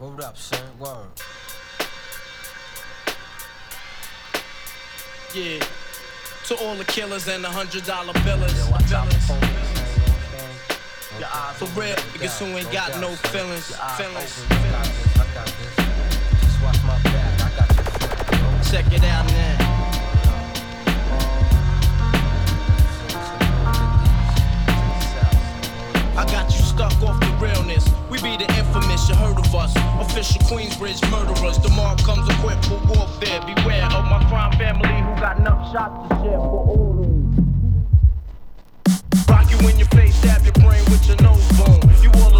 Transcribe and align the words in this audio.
Word 0.00 0.20
up, 0.20 0.36
son. 0.36 0.60
Word. 0.78 1.08
Yeah. 5.34 5.58
To 6.46 6.56
all 6.62 6.76
the 6.76 6.84
killers 6.84 7.26
and 7.26 7.42
the 7.42 7.48
hundred 7.48 7.84
dollar 7.84 8.12
billers. 8.22 8.54
For 8.54 8.78
billers. 8.78 9.26
police, 9.26 9.74
man, 9.74 9.90
you 9.96 10.06
I'm 10.06 10.22
saying? 10.30 11.18
Your 11.18 11.28
eyes 11.34 11.56
For 11.58 11.66
real, 11.74 11.96
niggas 12.14 12.38
who 12.38 12.46
ain't 12.56 12.70
got 12.70 13.00
no 13.00 13.08
feelings, 13.26 13.74
feelings, 13.96 14.44
open, 14.44 14.56
I 14.56 14.70
got 14.70 14.86
this, 14.86 15.18
I 15.18 15.26
got 15.34 15.46
this. 15.46 15.74
Just 16.42 16.62
watch 16.62 16.80
my 16.86 16.94
back, 17.10 17.40
I 17.42 17.50
got 17.58 17.68
your 17.74 17.84
front, 17.84 18.30
you 18.30 18.38
know? 18.38 18.62
Check 18.70 18.86
it 18.92 19.02
out 19.02 19.26
now. 19.26 19.78
I 26.16 26.24
got 26.30 26.54
you 26.54 26.62
stuck 26.62 27.02
off 27.02 27.18
the 27.18 27.26
realness. 27.40 27.87
We 28.22 28.36
be 28.36 28.44
the 28.44 28.52
infamous, 28.58 29.08
you 29.08 29.14
heard 29.14 29.38
of 29.38 29.54
us. 29.54 29.72
Official 30.00 30.40
Queensbridge 30.42 31.08
murderers. 31.08 31.58
The 31.58 31.68
Tomorrow 31.68 31.96
comes 31.98 32.28
equipped 32.28 32.64
for 32.64 32.80
warfare. 32.88 33.40
Beware 33.46 33.84
of 33.84 34.04
my 34.06 34.24
crime 34.28 34.50
family 34.58 34.88
who 34.88 35.20
got 35.20 35.38
enough 35.38 35.70
shots 35.70 36.08
to 36.08 36.14
share 36.16 36.38
for 36.38 36.66
all 36.66 36.90
of 36.90 37.06
them. 37.06 37.94
Rock 39.28 39.48
you 39.52 39.68
in 39.68 39.78
your 39.78 39.86
face, 39.88 40.16
stab 40.16 40.42
your 40.42 40.52
brain 40.54 40.82
with 40.90 41.06
your 41.06 41.16
nose 41.22 41.46
bone. 41.58 41.80
You 42.02 42.10
all 42.22 42.37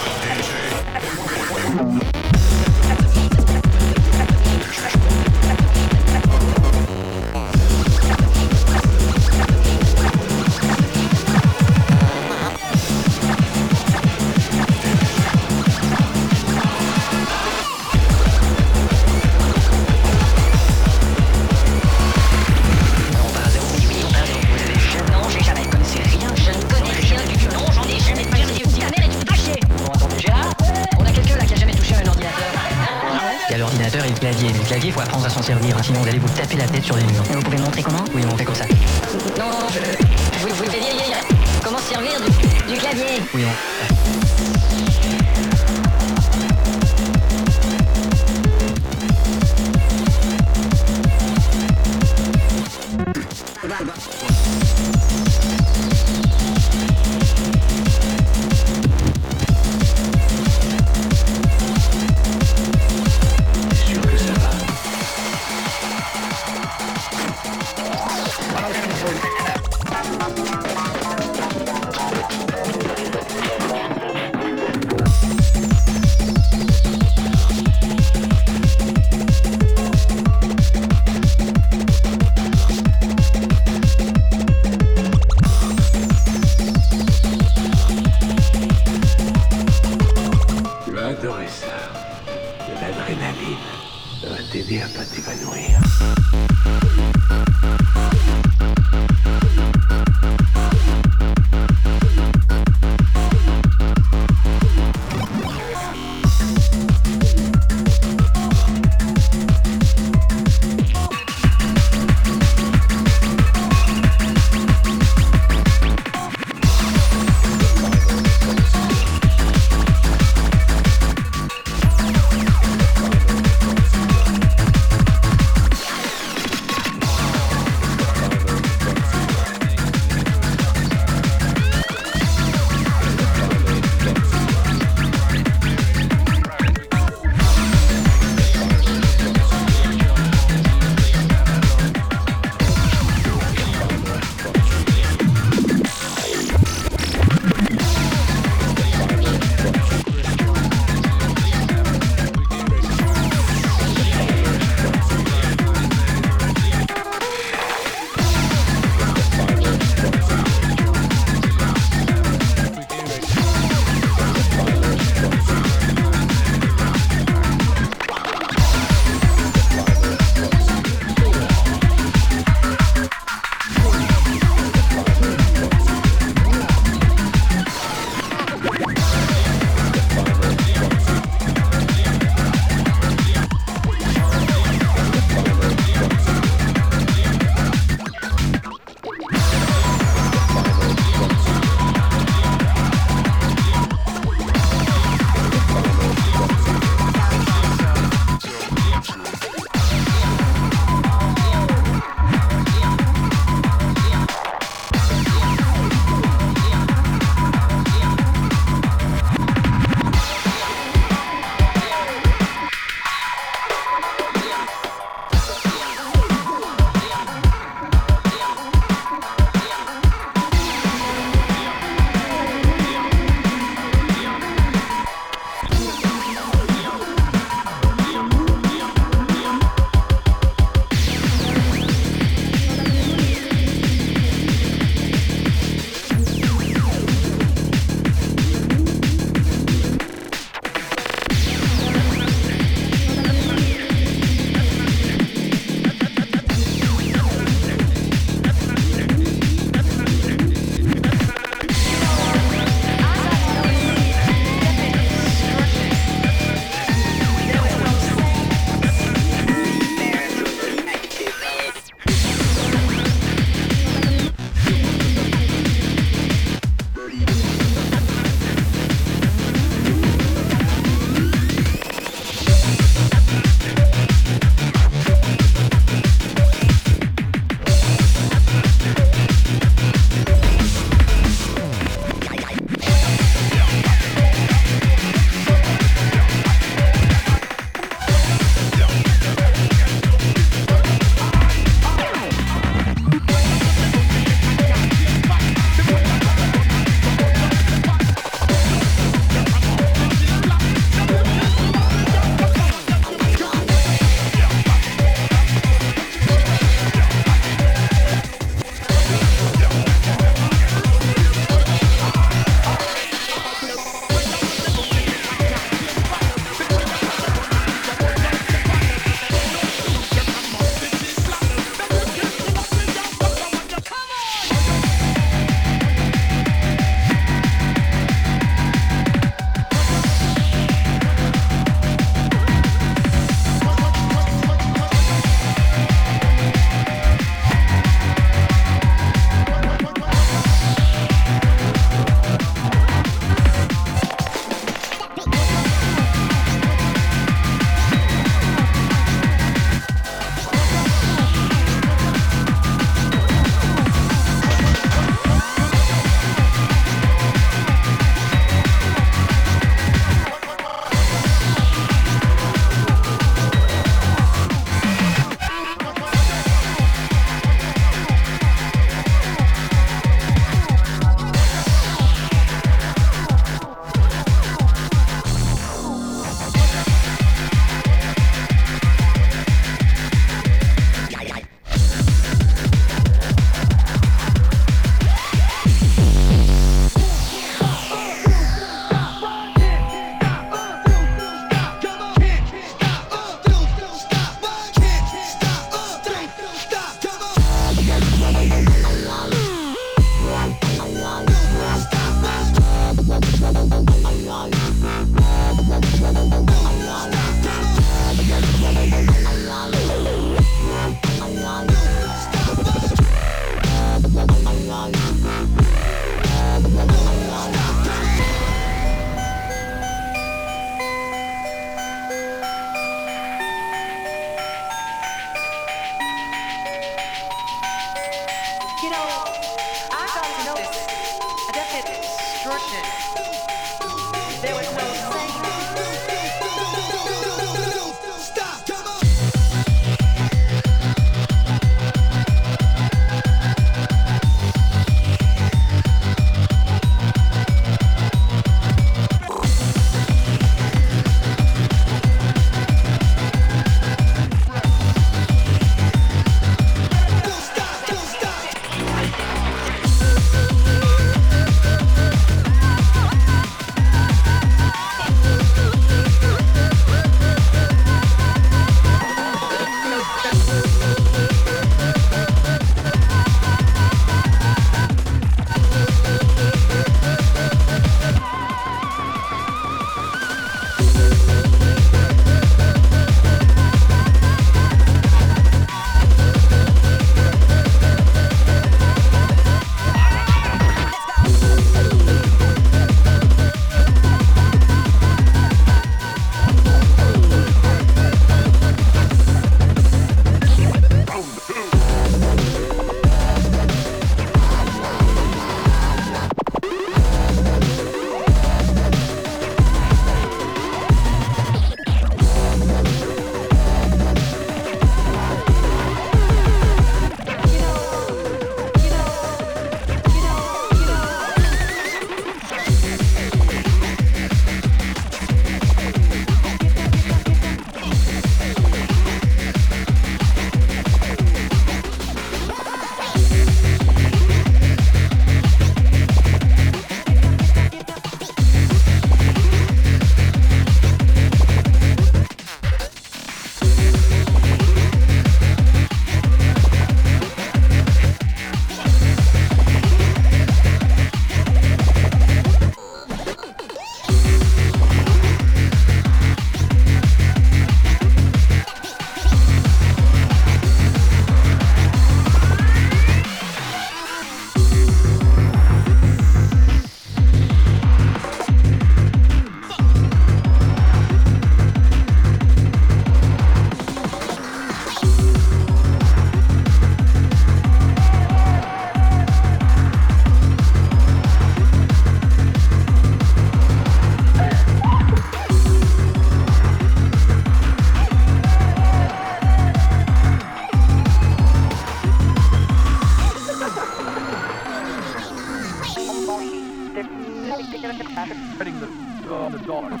dollars. 599.72 600.00